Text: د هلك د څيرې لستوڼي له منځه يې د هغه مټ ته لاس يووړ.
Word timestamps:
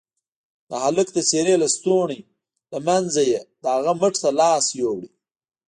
د 0.69 0.71
هلك 0.83 1.07
د 1.13 1.17
څيرې 1.29 1.55
لستوڼي 1.61 2.19
له 2.71 2.79
منځه 2.87 3.21
يې 3.31 3.39
د 3.61 3.63
هغه 3.75 3.91
مټ 3.99 4.13
ته 4.23 4.29
لاس 4.39 4.65
يووړ. 4.79 5.03